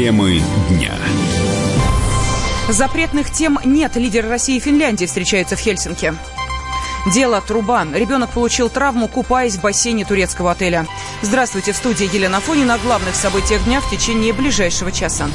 Темы 0.00 0.40
дня. 0.70 0.94
Запретных 2.70 3.30
тем 3.30 3.58
нет. 3.66 3.96
Лидеры 3.96 4.30
России 4.30 4.56
и 4.56 4.58
Финляндии 4.58 5.04
встречаются 5.04 5.56
в 5.56 5.58
Хельсинки. 5.58 6.14
Дело 7.12 7.42
«Труба». 7.42 7.86
Ребенок 7.92 8.30
получил 8.30 8.70
травму, 8.70 9.08
купаясь 9.08 9.56
в 9.56 9.60
бассейне 9.60 10.06
турецкого 10.06 10.52
отеля. 10.52 10.86
Здравствуйте, 11.20 11.72
в 11.72 11.76
студии 11.76 12.08
Елена 12.10 12.40
Фонина. 12.40 12.76
О 12.76 12.78
главных 12.78 13.14
событиях 13.14 13.62
дня 13.64 13.82
в 13.82 13.90
течение 13.90 14.32
ближайшего 14.32 14.90
часа. 14.90 15.28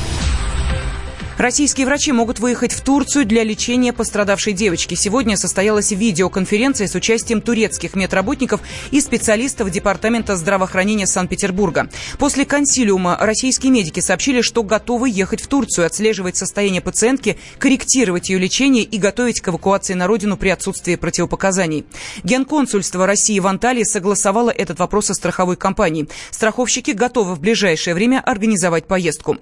Российские 1.38 1.86
врачи 1.86 2.14
могут 2.14 2.40
выехать 2.40 2.72
в 2.72 2.80
Турцию 2.80 3.26
для 3.26 3.44
лечения 3.44 3.92
пострадавшей 3.92 4.54
девочки. 4.54 4.96
Сегодня 4.96 5.36
состоялась 5.36 5.92
видеоконференция 5.92 6.88
с 6.88 6.96
участием 6.96 7.42
турецких 7.42 7.94
медработников 7.94 8.62
и 8.92 9.02
специалистов 9.02 9.70
Департамента 9.70 10.38
здравоохранения 10.38 11.06
Санкт-Петербурга. 11.06 11.90
После 12.20 12.46
консилиума 12.46 13.18
российские 13.20 13.74
медики 13.74 14.00
сообщили, 14.00 14.42
что 14.42 14.64
готовы 14.64 15.10
ехать 15.10 15.42
в 15.42 15.48
Турцию, 15.48 15.88
отслеживать 15.88 16.38
состояние 16.38 16.80
пациентки, 16.82 17.38
корректировать 17.60 18.30
ее 18.30 18.40
лечение 18.40 18.84
и 18.84 18.98
готовить 18.98 19.42
к 19.42 19.50
эвакуации 19.50 19.94
на 19.94 20.08
родину 20.08 20.38
при 20.38 20.50
отсутствии 20.50 20.96
противопоказаний. 20.96 21.86
Генконсульство 22.24 23.06
России 23.06 23.40
в 23.40 23.48
Анталии 23.48 23.84
согласовало 23.84 24.52
этот 24.52 24.80
вопрос 24.80 25.08
со 25.08 25.14
страховой 25.14 25.58
компанией. 25.58 26.08
Страховщики 26.32 26.92
готовы 26.92 27.36
в 27.36 27.42
ближайшее 27.42 27.94
время 27.94 28.22
организовать 28.26 28.88
поездку. 28.88 29.38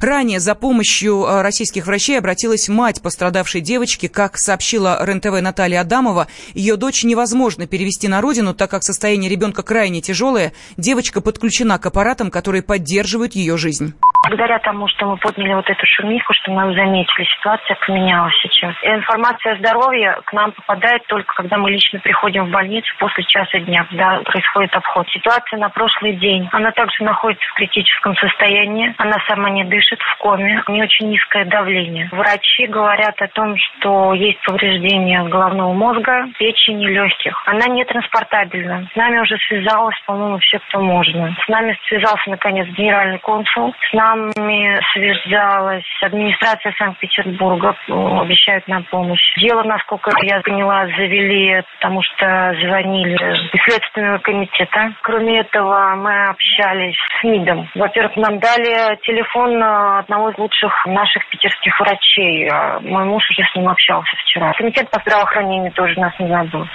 Ранее 0.00 0.40
за 0.40 0.56
помощью 0.56 1.24
э, 1.24 1.35
российских 1.42 1.86
врачей 1.86 2.18
обратилась 2.18 2.68
мать 2.68 3.02
пострадавшей 3.02 3.60
девочки. 3.60 4.08
Как 4.08 4.38
сообщила 4.38 4.98
РЕН-ТВ 5.04 5.40
Наталья 5.40 5.80
Адамова, 5.80 6.28
ее 6.54 6.76
дочь 6.76 7.04
невозможно 7.04 7.66
перевести 7.66 8.08
на 8.08 8.20
родину, 8.20 8.54
так 8.54 8.70
как 8.70 8.82
состояние 8.82 9.30
ребенка 9.30 9.62
крайне 9.62 10.00
тяжелое. 10.00 10.52
Девочка 10.76 11.20
подключена 11.20 11.78
к 11.78 11.86
аппаратам, 11.86 12.30
которые 12.30 12.62
поддерживают 12.62 13.34
ее 13.34 13.56
жизнь. 13.56 13.94
Благодаря 14.28 14.58
тому, 14.58 14.88
что 14.88 15.06
мы 15.06 15.16
подняли 15.18 15.54
вот 15.54 15.68
эту 15.70 15.86
шумиху, 15.86 16.32
что 16.34 16.50
мы 16.50 16.74
заметили, 16.74 17.24
ситуация 17.38 17.76
поменялась 17.86 18.34
сейчас. 18.42 18.74
И 18.82 18.86
информация 18.86 19.54
о 19.54 19.58
здоровье 19.58 20.18
к 20.24 20.32
нам 20.32 20.52
попадает 20.52 21.06
только, 21.06 21.32
когда 21.34 21.56
мы 21.58 21.70
лично 21.70 22.00
приходим 22.00 22.46
в 22.46 22.50
больницу 22.50 22.92
после 22.98 23.24
часа 23.24 23.58
дня, 23.60 23.84
когда 23.88 24.20
происходит 24.24 24.74
обход. 24.74 25.08
Ситуация 25.10 25.58
на 25.58 25.68
прошлый 25.68 26.14
день. 26.14 26.48
Она 26.52 26.72
также 26.72 27.04
находится 27.04 27.46
в 27.50 27.54
критическом 27.54 28.16
состоянии. 28.16 28.94
Она 28.98 29.16
сама 29.28 29.50
не 29.50 29.64
дышит, 29.64 30.00
в 30.00 30.16
коме. 30.18 30.62
У 30.66 30.72
нее 30.72 30.84
очень 30.84 31.08
низкое 31.10 31.44
давление. 31.44 32.08
Врачи 32.10 32.66
говорят 32.66 33.20
о 33.22 33.28
том, 33.28 33.56
что 33.56 34.12
есть 34.14 34.40
повреждение 34.42 35.22
головного 35.28 35.72
мозга, 35.72 36.26
печени, 36.38 36.86
легких. 36.86 37.40
Она 37.46 37.66
не 37.68 37.84
транспортабельна. 37.84 38.88
С 38.92 38.96
нами 38.96 39.20
уже 39.20 39.36
связалась, 39.48 39.98
по-моему, 40.06 40.38
все, 40.38 40.58
кто 40.58 40.80
можно. 40.80 41.36
С 41.44 41.48
нами 41.48 41.78
связался, 41.86 42.30
наконец, 42.30 42.66
генеральный 42.76 43.18
консул. 43.18 43.74
С 43.88 43.92
нами 43.92 44.15
нами 44.16 44.80
связалась 44.92 45.84
администрация 46.02 46.72
Санкт-Петербурга, 46.78 47.76
обещают 47.88 48.66
нам 48.68 48.84
помощь. 48.84 49.22
Дело, 49.38 49.62
насколько 49.62 50.10
я 50.22 50.40
поняла, 50.40 50.86
завели, 50.86 51.62
потому 51.78 52.02
что 52.02 52.54
звонили 52.62 53.14
из 53.52 53.64
Следственного 53.64 54.18
комитета. 54.18 54.94
Кроме 55.02 55.40
этого, 55.40 55.94
мы 55.96 56.28
общались 56.28 56.96
с 57.20 57.24
МИДом. 57.24 57.68
Во-первых, 57.74 58.16
нам 58.16 58.38
дали 58.38 58.96
телефон 59.02 59.62
одного 59.62 60.30
из 60.30 60.38
лучших 60.38 60.86
наших 60.86 61.28
питерских 61.28 61.78
врачей. 61.78 62.48
А 62.48 62.80
мой 62.80 63.04
муж 63.04 63.22
уже 63.30 63.42
с 63.42 63.54
ним 63.54 63.68
общался 63.68 64.16
вчера. 64.24 64.52
Комитет 64.54 64.90
по 64.90 65.00
здравоохранению 65.00 65.72
тоже 65.72 65.98
нас 66.00 66.12
не 66.18 66.28
забыл. 66.28 66.66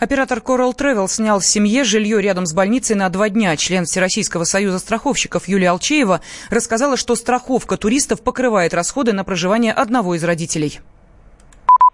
Оператор 0.00 0.38
Coral 0.38 0.72
Travel 0.72 1.08
снял 1.08 1.40
семье 1.40 1.84
жилье 1.84 2.22
рядом 2.22 2.46
с 2.46 2.54
больницей 2.54 2.96
на 2.96 3.10
два 3.10 3.28
дня. 3.28 3.54
Член 3.56 3.84
Всероссийского 3.84 4.44
союза 4.44 4.78
страховщиков 4.78 5.46
Юлия 5.46 5.70
Алчеева 5.70 6.20
рассказала, 6.50 6.77
что 6.96 7.16
страховка 7.16 7.76
туристов 7.76 8.22
покрывает 8.22 8.72
расходы 8.72 9.12
на 9.12 9.24
проживание 9.24 9.72
одного 9.72 10.14
из 10.14 10.24
родителей 10.24 10.80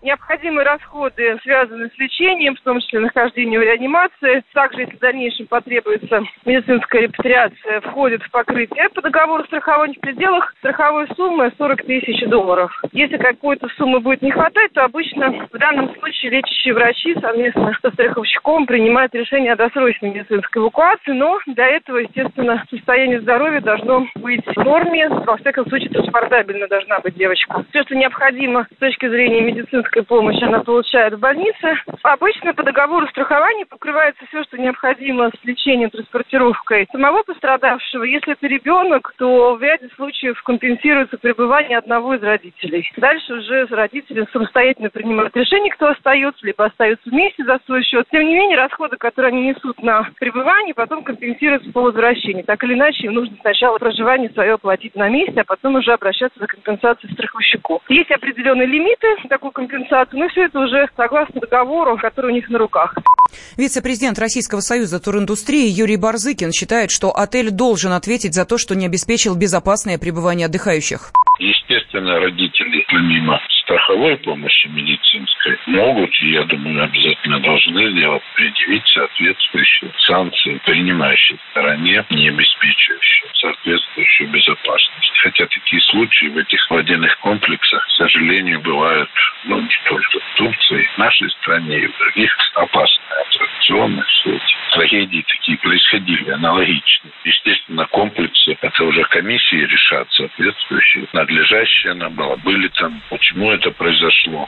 необходимые 0.05 0.65
расходы, 0.65 1.39
связанные 1.43 1.89
с 1.89 1.99
лечением, 1.99 2.55
в 2.55 2.61
том 2.61 2.79
числе 2.81 3.01
нахождение 3.01 3.59
в 3.59 3.63
реанимации. 3.63 4.45
Также, 4.53 4.83
если 4.83 4.97
в 4.97 5.01
дальнейшем 5.01 5.47
потребуется 5.47 6.23
медицинская 6.45 7.03
репатриация, 7.03 7.81
входит 7.81 8.23
в 8.23 8.31
покрытие 8.31 8.89
по 8.91 9.01
договору 9.03 9.45
страхования 9.45 9.95
в 9.95 10.01
пределах 10.01 10.55
страховой 10.59 11.09
суммы 11.17 11.51
40 11.57 11.83
тысяч 11.85 12.21
долларов. 12.29 12.71
Если 12.93 13.17
какой-то 13.17 13.69
суммы 13.77 14.01
будет 14.01 14.23
не 14.23 14.31
хватать, 14.31 14.73
то 14.73 14.85
обычно 14.85 15.49
в 15.51 15.59
данном 15.59 15.95
случае 15.97 16.33
лечащие 16.33 16.75
врачи 16.75 17.15
совместно 17.21 17.77
со 17.81 17.91
страховщиком 17.91 18.67
принимают 18.67 19.15
решение 19.15 19.53
о 19.53 19.57
досрочной 19.57 20.11
медицинской 20.11 20.61
эвакуации, 20.63 21.13
но 21.13 21.39
для 21.47 21.69
этого, 21.69 21.99
естественно, 21.99 22.63
состояние 22.69 23.21
здоровья 23.21 23.61
должно 23.61 24.07
быть 24.17 24.45
в 24.47 24.57
норме, 24.63 25.09
во 25.09 25.37
всяком 25.39 25.67
случае, 25.69 25.91
транспортабельно 25.91 26.69
должна 26.69 27.01
быть 27.01 27.15
девочка. 27.15 27.65
Все, 27.71 27.83
что 27.85 27.95
необходимо 27.95 28.67
с 28.75 28.79
точки 28.79 29.09
зрения 29.09 29.41
медицинской 29.41 29.94
медицинской 29.95 30.03
помощи 30.03 30.43
она 30.45 30.61
получает 30.61 31.15
в 31.15 31.19
больнице. 31.19 31.77
Обычно 32.03 32.55
по 32.55 32.63
договору 32.63 33.07
страхования 33.09 33.67
покрывается 33.67 34.25
все, 34.27 34.43
что 34.45 34.59
необходимо 34.59 35.31
с 35.31 35.45
лечением, 35.45 35.91
транспортировкой 35.91 36.87
самого 36.93 37.23
пострадавшего. 37.23 38.05
Если 38.05 38.33
это 38.33 38.47
ребенок, 38.47 39.15
то 39.19 39.55
в 39.55 39.63
ряде 39.63 39.89
случаев 39.97 40.41
компенсируется 40.43 41.19
пребывание 41.19 41.79
одного 41.79 42.15
из 42.15 42.23
родителей. 42.23 42.91
Дальше 42.97 43.35
уже 43.35 43.67
родители 43.67 44.27
самостоятельно 44.33 44.91
принимают 44.91 45.37
решение, 45.37 45.73
кто 45.73 45.89
остается, 45.89 46.45
либо 46.47 46.67
остаются 46.67 47.09
вместе 47.09 47.45
за 47.45 47.59
свой 47.67 47.83
счет. 47.85 48.07
Тем 48.11 48.27
не 48.27 48.35
менее, 48.35 48.57
расходы, 48.57 48.97
которые 48.97 49.33
они 49.33 49.49
несут 49.49 49.83
на 49.83 50.09
пребывание, 50.19 50.75
потом 50.75 51.05
компенсируются 51.05 51.71
по 51.73 51.81
возвращении. 51.81 52.43
Так 52.43 52.63
или 52.65 52.75
иначе, 52.75 53.07
им 53.07 53.15
нужно 53.15 53.37
сначала 53.41 53.79
проживание 53.79 54.31
свое 54.31 54.55
оплатить 54.55 54.95
на 54.95 55.09
месте, 55.09 55.41
а 55.41 55.45
потом 55.45 55.77
уже 55.77 55.93
обращаться 55.93 56.39
за 56.39 56.47
компенсацией 56.47 57.13
страховщику. 57.13 57.83
Есть 57.89 58.11
определенные 58.11 58.67
лимиты 58.67 59.07
такой 59.29 59.53
компенсации 59.53 59.84
компенсацию. 59.85 60.21
Ну, 60.21 60.29
все 60.29 60.45
это 60.45 60.59
уже 60.59 60.89
согласно 60.97 61.41
договору, 61.41 61.97
который 61.99 62.31
у 62.31 62.35
них 62.35 62.49
на 62.49 62.59
руках. 62.59 62.95
Вице-президент 63.57 64.19
Российского 64.19 64.61
союза 64.61 65.01
туриндустрии 65.03 65.67
Юрий 65.67 65.97
Барзыкин 65.97 66.53
считает, 66.53 66.91
что 66.91 67.11
отель 67.11 67.51
должен 67.51 67.93
ответить 67.93 68.35
за 68.35 68.45
то, 68.45 68.59
что 68.59 68.75
не 68.75 68.87
обеспечил 68.87 69.35
безопасное 69.35 69.99
пребывание 69.99 70.47
отдыхающих. 70.47 71.11
Естественно, 71.41 72.21
родители, 72.21 72.85
помимо 72.89 73.41
страховой 73.65 74.17
помощи 74.19 74.69
медицинской, 74.69 75.59
могут, 75.67 76.11
и 76.23 76.31
я 76.31 76.45
думаю, 76.45 76.85
обязательно 76.85 77.41
должны 77.41 77.91
сделать, 77.91 78.23
предъявить 78.37 78.87
соответствующие 78.87 79.91
санкции 80.07 80.61
принимающей 80.65 81.37
стороне, 81.51 82.05
не 82.11 82.29
обеспечивающие 82.29 83.31
соответствующую 83.41 84.31
безопасность. 84.31 85.14
Хотя 85.25 85.47
такие 85.47 85.81
случаи 85.81 86.27
в 86.27 86.37
этих 86.37 86.71
водяных 86.71 87.19
комплексах, 87.21 87.83
к 87.87 87.91
сожалению, 87.93 88.61
бывают 88.61 89.09
ну, 89.45 89.59
не 89.59 89.69
только 89.89 90.21
в 90.21 90.37
Турции, 90.37 90.87
в 90.95 90.99
нашей 90.99 91.31
стране 91.31 91.79
и 91.79 91.87
в 91.87 91.97
других 91.97 92.31
опасные 92.55 93.23
аттракционы. 93.27 94.05
Все 94.05 94.39
трагедии 94.75 95.25
такие 95.27 95.57
происходили, 95.59 96.31
аналогичные. 96.31 97.13
Естественно, 97.25 97.87
комплексы, 97.87 98.57
это 98.61 98.85
уже 98.85 99.03
комиссии 99.05 99.65
решат 99.65 100.07
соответствующие, 100.13 101.07
надлежащие 101.13 101.93
она 101.93 102.11
была. 102.11 102.37
Были 102.37 102.69
там, 102.69 103.01
почему 103.09 103.51
это 103.51 103.71
произошло. 103.71 104.47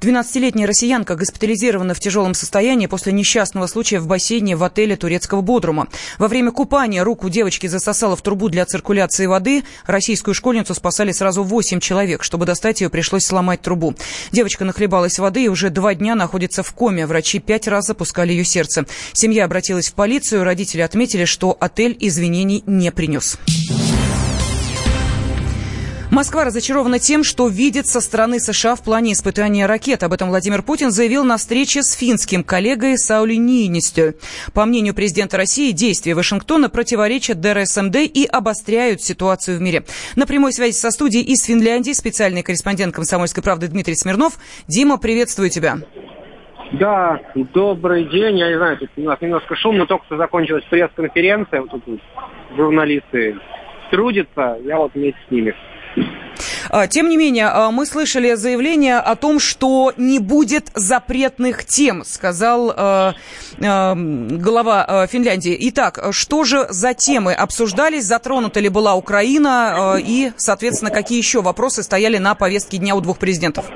12-летняя 0.00 0.66
россиянка 0.66 1.14
госпитализирована 1.14 1.94
в 1.94 2.00
тяжелом 2.00 2.34
состоянии 2.34 2.86
после 2.86 3.12
несчастного 3.12 3.66
случая 3.66 4.00
в 4.00 4.08
бассейне 4.08 4.56
в 4.56 4.64
отеле 4.64 4.96
турецкого 4.96 5.40
Бодрума. 5.40 5.86
Во 6.18 6.28
время 6.28 6.50
купания 6.50 7.04
руку 7.04 7.30
девочки 7.30 7.68
засосало 7.68 8.16
в 8.16 8.22
трубу 8.22 8.48
для 8.48 8.66
циркуляции 8.66 9.26
воды. 9.26 9.62
Российскую 10.02 10.34
школьницу 10.34 10.74
спасали 10.74 11.12
сразу 11.12 11.44
8 11.44 11.78
человек. 11.78 12.24
Чтобы 12.24 12.44
достать 12.44 12.80
ее, 12.80 12.90
пришлось 12.90 13.24
сломать 13.24 13.62
трубу. 13.62 13.94
Девочка 14.32 14.64
нахлебалась 14.64 15.20
воды 15.20 15.44
и 15.44 15.48
уже 15.48 15.70
два 15.70 15.94
дня 15.94 16.16
находится 16.16 16.64
в 16.64 16.72
коме. 16.72 17.06
Врачи 17.06 17.38
пять 17.38 17.68
раз 17.68 17.86
запускали 17.86 18.32
ее 18.32 18.44
сердце. 18.44 18.84
Семья 19.12 19.44
обратилась 19.44 19.90
в 19.90 19.94
полицию. 19.94 20.42
Родители 20.42 20.80
отметили, 20.80 21.24
что 21.24 21.56
отель 21.60 21.96
извинений 22.00 22.64
не 22.66 22.90
принес. 22.90 23.38
Москва 26.12 26.44
разочарована 26.44 26.98
тем, 26.98 27.24
что 27.24 27.48
видит 27.48 27.86
со 27.86 28.02
стороны 28.02 28.38
США 28.38 28.76
в 28.76 28.84
плане 28.84 29.14
испытания 29.14 29.64
ракет. 29.64 30.02
Об 30.02 30.12
этом 30.12 30.28
Владимир 30.28 30.60
Путин 30.60 30.90
заявил 30.90 31.24
на 31.24 31.38
встрече 31.38 31.82
с 31.82 31.94
финским 31.94 32.44
коллегой 32.44 32.98
Саули 32.98 33.36
Нинистю. 33.36 34.12
По 34.52 34.66
мнению 34.66 34.94
президента 34.94 35.38
России, 35.38 35.72
действия 35.72 36.14
Вашингтона 36.14 36.68
противоречат 36.68 37.40
ДРСМД 37.40 37.96
и 37.96 38.26
обостряют 38.30 39.00
ситуацию 39.00 39.56
в 39.56 39.62
мире. 39.62 39.84
На 40.14 40.26
прямой 40.26 40.52
связи 40.52 40.74
со 40.74 40.90
студией 40.90 41.24
из 41.24 41.46
Финляндии 41.46 41.92
специальный 41.92 42.42
корреспондент 42.42 42.94
«Комсомольской 42.94 43.42
правды» 43.42 43.68
Дмитрий 43.68 43.94
Смирнов. 43.94 44.34
Дима, 44.68 44.98
приветствую 44.98 45.48
тебя. 45.48 45.78
Да, 46.72 47.20
добрый 47.54 48.04
день. 48.04 48.38
Я 48.38 48.50
не 48.50 48.58
знаю, 48.58 48.76
тут 48.76 48.90
у 48.98 49.00
нас 49.00 49.18
немножко 49.22 49.56
шумно, 49.56 49.86
только 49.86 50.04
что 50.04 50.18
закончилась 50.18 50.64
пресс-конференция. 50.68 51.62
Вот 51.62 51.70
тут 51.70 52.00
журналисты 52.54 53.36
трудятся, 53.90 54.58
я 54.62 54.76
вот 54.76 54.92
вместе 54.92 55.18
с 55.26 55.30
ними. 55.30 55.54
А, 56.70 56.86
тем 56.86 57.08
не 57.08 57.16
менее, 57.16 57.46
а, 57.46 57.70
мы 57.70 57.86
слышали 57.86 58.34
заявление 58.34 58.96
о 58.96 59.14
том, 59.16 59.38
что 59.38 59.92
не 59.96 60.18
будет 60.18 60.68
запретных 60.74 61.64
тем, 61.64 62.02
сказал 62.04 62.70
э, 62.70 63.12
э, 63.58 63.94
глава 63.94 65.06
Финляндии. 65.06 65.56
Итак, 65.68 65.98
что 66.12 66.44
же 66.44 66.66
за 66.70 66.94
темы 66.94 67.34
обсуждались, 67.34 68.04
затронута 68.04 68.60
ли 68.60 68.68
была 68.68 68.94
Украина 68.94 69.98
и, 69.98 70.32
соответственно, 70.36 70.90
какие 70.90 71.18
еще 71.18 71.42
вопросы 71.42 71.82
стояли 71.82 72.18
на 72.18 72.34
повестке 72.34 72.78
дня 72.78 72.94
у 72.94 73.00
двух 73.00 73.18
президентов? 73.18 73.70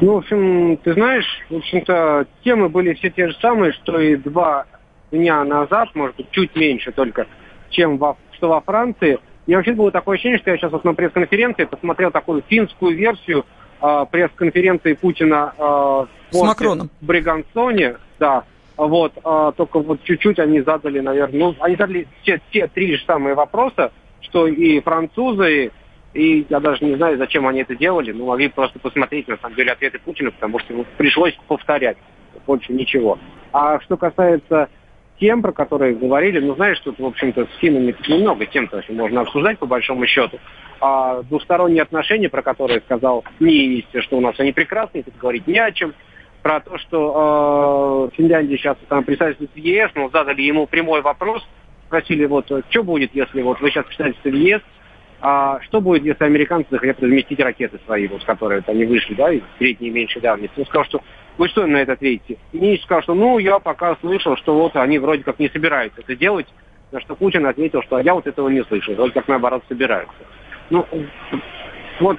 Ну, 0.00 0.14
в 0.14 0.16
общем, 0.18 0.76
ты 0.76 0.92
знаешь, 0.92 1.26
в 1.50 1.56
общем-то, 1.56 2.26
темы 2.44 2.68
были 2.68 2.94
все 2.94 3.10
те 3.10 3.28
же 3.28 3.36
самые, 3.40 3.72
что 3.72 3.98
и 3.98 4.14
два 4.16 4.66
дня 5.10 5.42
назад, 5.44 5.88
может 5.94 6.16
быть, 6.16 6.30
чуть 6.30 6.54
меньше 6.54 6.92
только, 6.92 7.26
чем 7.70 7.98
во, 7.98 8.16
что 8.32 8.48
во 8.48 8.60
Франции. 8.60 9.18
И 9.48 9.56
вообще 9.56 9.72
было 9.72 9.90
такое 9.90 10.16
ощущение, 10.16 10.38
что 10.38 10.50
я 10.50 10.58
сейчас 10.58 10.70
вот 10.70 10.84
на 10.84 10.92
пресс-конференции 10.92 11.64
посмотрел 11.64 12.10
такую 12.10 12.44
финскую 12.46 12.94
версию 12.94 13.46
э, 13.80 14.06
пресс-конференции 14.10 14.92
Путина 14.92 15.54
э, 15.56 16.06
с 16.32 16.42
Макроном. 16.42 16.90
в 17.00 17.06
Бригансоне, 17.06 17.96
да, 18.18 18.44
вот, 18.76 19.14
э, 19.16 19.52
только 19.56 19.78
вот 19.78 20.02
чуть-чуть 20.02 20.38
они 20.38 20.60
задали, 20.60 21.00
наверное, 21.00 21.40
ну, 21.40 21.54
они 21.60 21.76
задали 21.76 22.06
те, 22.24 22.42
те 22.52 22.66
три 22.66 22.94
же 22.94 23.02
самые 23.06 23.34
вопроса, 23.34 23.90
что 24.20 24.46
и 24.46 24.80
французы, 24.80 25.72
и 26.12 26.46
я 26.50 26.60
даже 26.60 26.84
не 26.84 26.96
знаю, 26.96 27.16
зачем 27.16 27.46
они 27.46 27.62
это 27.62 27.74
делали, 27.74 28.12
но 28.12 28.26
могли 28.26 28.48
просто 28.48 28.78
посмотреть, 28.78 29.28
на 29.28 29.38
самом 29.38 29.56
деле, 29.56 29.72
ответы 29.72 29.98
Путина, 29.98 30.30
потому 30.30 30.58
что 30.58 30.84
пришлось 30.98 31.32
повторять, 31.46 31.96
больше 32.46 32.74
ничего. 32.74 33.18
А 33.54 33.80
что 33.80 33.96
касается 33.96 34.68
тем, 35.20 35.42
про 35.42 35.52
которые 35.52 35.94
говорили, 35.94 36.38
ну, 36.38 36.54
знаешь, 36.54 36.78
тут, 36.80 36.98
в 36.98 37.04
общем-то, 37.04 37.46
с 37.46 37.58
финнами 37.58 37.94
немного 38.08 38.46
тем, 38.46 38.68
то, 38.68 38.82
можно 38.88 39.22
обсуждать, 39.22 39.58
по 39.58 39.66
большому 39.66 40.06
счету. 40.06 40.38
А 40.80 41.22
двусторонние 41.22 41.82
отношения, 41.82 42.28
про 42.28 42.42
которые 42.42 42.80
сказал 42.80 43.24
Нинисте, 43.40 44.00
что 44.00 44.16
у 44.16 44.20
нас 44.20 44.38
они 44.38 44.52
прекрасные, 44.52 45.02
тут 45.02 45.16
говорить 45.16 45.46
не 45.46 45.58
о 45.58 45.72
чем. 45.72 45.94
Про 46.42 46.60
то, 46.60 46.78
что 46.78 48.10
э, 48.12 48.16
Финляндия 48.16 48.56
сейчас 48.56 48.76
там 48.88 49.02
представительство 49.02 49.60
в 49.60 49.64
ЕС, 49.64 49.90
ну, 49.96 50.08
задали 50.10 50.42
ему 50.42 50.66
прямой 50.66 51.02
вопрос, 51.02 51.46
спросили, 51.86 52.26
вот, 52.26 52.50
что 52.70 52.82
будет, 52.84 53.12
если 53.14 53.42
вот 53.42 53.60
вы 53.60 53.70
сейчас 53.70 53.86
представительство 53.86 54.28
в 54.28 54.34
ЕС, 54.34 54.62
а 55.20 55.60
что 55.62 55.80
будет, 55.80 56.04
если 56.04 56.24
американцы 56.24 56.68
захотят 56.70 57.02
разместить 57.02 57.40
ракеты 57.40 57.80
свои, 57.84 58.06
вот, 58.06 58.24
которые 58.24 58.62
они 58.66 58.84
вышли, 58.84 59.14
да, 59.14 59.32
из 59.32 59.42
средней 59.58 59.88
и 59.88 59.90
меньшей 59.90 60.22
давности? 60.22 60.58
Он 60.58 60.66
сказал, 60.66 60.84
что 60.84 61.00
вы 61.38 61.48
что 61.48 61.66
на 61.66 61.78
это 61.78 61.92
ответите? 61.92 62.38
И 62.52 62.58
Нинич 62.58 62.82
сказал, 62.82 63.02
что 63.02 63.14
ну, 63.14 63.38
я 63.38 63.58
пока 63.58 63.96
слышал, 63.96 64.36
что 64.36 64.54
вот 64.54 64.76
они 64.76 64.98
вроде 64.98 65.24
как 65.24 65.38
не 65.38 65.48
собираются 65.48 66.00
это 66.00 66.14
делать, 66.14 66.46
на 66.92 67.00
что 67.00 67.16
Путин 67.16 67.46
ответил, 67.46 67.82
что 67.82 67.98
я 67.98 68.14
вот 68.14 68.26
этого 68.26 68.48
не 68.48 68.62
слышал, 68.64 68.94
вроде 68.94 69.12
как 69.12 69.28
наоборот 69.28 69.62
собираются. 69.68 70.14
Ну, 70.70 70.86
вот 72.00 72.18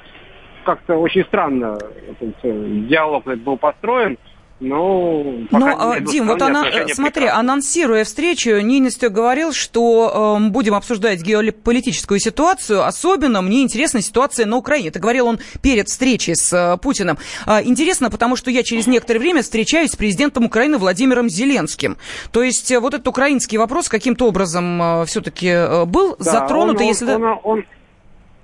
как-то 0.63 0.95
очень 0.95 1.24
странно 1.25 1.78
этот 2.07 2.88
диалог 2.88 3.25
был 3.25 3.57
построен. 3.57 4.18
Ну, 4.60 5.48
Но, 5.52 5.94
а, 5.94 6.00
Дим, 6.02 6.28
вот 6.28 6.42
она, 6.42 6.66
смотри, 6.94 7.26
прекрасны. 7.26 7.40
анонсируя 7.40 8.04
встречу, 8.04 8.60
Нинистё 8.60 9.10
говорил, 9.10 9.54
что 9.54 10.38
э, 10.38 10.50
будем 10.50 10.76
обсуждать 10.76 11.22
геополитическую 11.22 12.20
ситуацию. 12.20 12.86
Особенно 12.86 13.42
мне 13.42 13.62
интересна 13.62 14.02
ситуация 14.02 14.46
на 14.46 14.58
Украине. 14.58 14.90
Это 14.90 15.00
говорил 15.00 15.28
он 15.28 15.40
перед 15.62 15.88
встречей 15.88 16.36
с 16.36 16.52
э, 16.52 16.78
Путиным. 16.78 17.18
Э, 17.48 17.64
интересно, 17.64 18.10
потому 18.10 18.36
что 18.36 18.52
я 18.52 18.64
через 18.64 18.86
некоторое 18.86 19.20
время 19.20 19.44
встречаюсь 19.44 19.92
с 19.92 19.96
президентом 19.96 20.44
Украины 20.44 20.78
Владимиром 20.78 21.30
Зеленским. 21.30 21.98
То 22.32 22.44
есть 22.44 22.70
э, 22.70 22.80
вот 22.80 22.94
этот 22.94 23.08
украинский 23.08 23.58
вопрос 23.58 23.88
каким-то 23.88 24.28
образом 24.28 24.82
э, 24.82 25.06
все-таки 25.06 25.48
э, 25.48 25.86
был 25.86 26.18
да, 26.20 26.32
затронут. 26.32 26.82
Он, 26.82 26.88
если... 26.88 27.14
он, 27.14 27.24
он, 27.24 27.40
он 27.44 27.66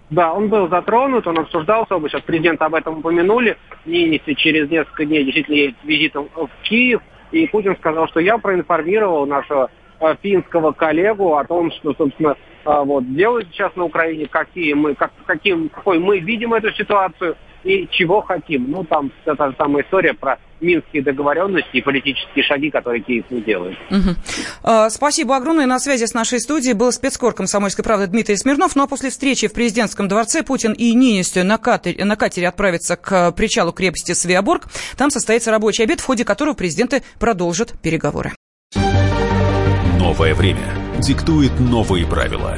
да, 0.09 0.33
он 0.33 0.49
был 0.49 0.67
затронут, 0.69 1.25
он 1.25 1.39
обсуждался, 1.39 1.95
оба 1.95 2.09
сейчас 2.09 2.21
президента 2.21 2.65
об 2.65 2.75
этом 2.75 2.99
упомянули. 2.99 3.57
Ниниси 3.85 4.35
через 4.35 4.69
несколько 4.69 5.05
дней 5.05 5.23
действительно 5.23 5.55
едет 5.55 5.75
визитом 5.83 6.29
в 6.35 6.49
Киев, 6.63 7.01
и 7.31 7.47
Путин 7.47 7.75
сказал, 7.77 8.07
что 8.07 8.19
я 8.19 8.37
проинформировал 8.37 9.25
нашего 9.25 9.71
э, 9.99 10.15
финского 10.21 10.73
коллегу 10.73 11.35
о 11.35 11.43
том, 11.43 11.71
что, 11.71 11.93
собственно, 11.95 12.35
э, 12.65 12.81
вот 12.85 13.11
делают 13.15 13.47
сейчас 13.51 13.75
на 13.75 13.85
Украине, 13.85 14.27
какие 14.27 14.73
мы, 14.73 14.93
как, 14.93 15.11
каким, 15.25 15.69
какой 15.69 15.97
мы 15.97 16.19
видим 16.19 16.53
эту 16.53 16.71
ситуацию, 16.73 17.35
и 17.65 17.89
чего 17.91 18.21
хотим. 18.21 18.69
Ну, 18.69 18.83
там 18.83 19.11
вся 19.21 19.35
та 19.35 19.49
же 19.49 19.55
самая 19.57 19.83
история 19.83 20.13
про 20.13 20.37
минские 20.61 21.03
договоренности 21.03 21.69
и 21.73 21.81
политические 21.81 22.43
шаги, 22.45 22.69
которые 22.69 23.01
Киев 23.01 23.25
не 23.29 23.41
делает. 23.41 23.77
Угу. 23.89 24.89
Спасибо 24.89 25.35
огромное. 25.35 25.65
На 25.65 25.79
связи 25.79 26.05
с 26.05 26.13
нашей 26.13 26.39
студией 26.39 26.73
был 26.73 26.91
спецкор 26.91 27.33
комсомольской 27.33 27.83
правды 27.83 28.07
Дмитрий 28.07 28.37
Смирнов. 28.37 28.75
Ну 28.75 28.83
а 28.83 28.87
после 28.87 29.09
встречи 29.09 29.47
в 29.47 29.53
президентском 29.53 30.07
дворце 30.07 30.43
Путин 30.43 30.73
и 30.73 30.93
Нинистю 30.93 31.43
на 31.43 31.57
катере, 31.57 32.05
на 32.05 32.15
катере 32.15 32.47
отправятся 32.47 32.95
к 32.95 33.31
причалу 33.33 33.73
крепости 33.73 34.13
Свиаборг. 34.13 34.67
Там 34.97 35.09
состоится 35.09 35.51
рабочий 35.51 35.83
обед, 35.83 35.99
в 35.99 36.05
ходе 36.05 36.23
которого 36.23 36.53
президенты 36.53 37.03
продолжат 37.19 37.73
переговоры. 37.81 38.31
Новое 39.99 40.35
время 40.35 40.73
диктует 40.99 41.59
новые 41.59 42.05
правила. 42.05 42.57